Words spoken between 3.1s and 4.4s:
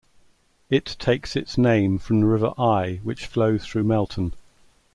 flows through Melton.